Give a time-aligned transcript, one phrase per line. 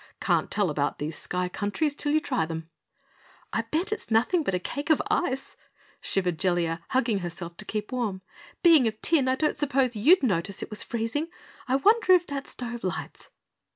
[0.19, 2.67] "Can't tell about these Sky Countries till you try them."
[3.53, 5.55] "I'll bet it's nothing but a cake of ice,"
[6.01, 8.23] shivered Jellia, hugging herself to keep warm.
[8.63, 11.27] "Being of tin, I don't suppose you'd notice it was freezing!
[11.67, 13.29] I wonder if that stove lights?"